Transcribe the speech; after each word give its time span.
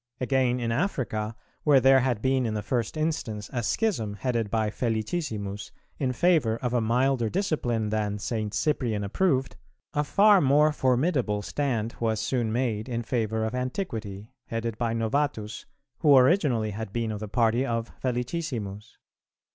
Again, 0.19 0.59
in 0.59 0.71
Africa, 0.71 1.35
where 1.63 1.79
there 1.79 1.99
had 1.99 2.23
been 2.23 2.47
in 2.47 2.55
the 2.55 2.63
first 2.63 2.97
instance 2.97 3.51
a 3.53 3.61
schism 3.61 4.15
headed 4.15 4.49
by 4.49 4.71
Felicissimus 4.71 5.69
in 5.99 6.11
favour 6.11 6.57
of 6.57 6.73
a 6.73 6.81
milder 6.81 7.29
discipline 7.29 7.89
than 7.89 8.17
St. 8.17 8.51
Cyprian 8.51 9.03
approved, 9.03 9.57
a 9.93 10.03
far 10.03 10.41
more 10.41 10.71
formidable 10.71 11.43
stand 11.43 11.93
was 11.99 12.19
soon 12.19 12.51
made 12.51 12.89
in 12.89 13.03
favour 13.03 13.45
of 13.45 13.53
Antiquity, 13.53 14.31
headed 14.47 14.75
by 14.79 14.93
Novatus, 14.95 15.65
who 15.99 16.17
originally 16.17 16.71
had 16.71 16.91
been 16.91 17.11
of 17.11 17.19
the 17.19 17.27
party 17.27 17.63
of 17.63 17.91
Felicissimus. 18.01 18.97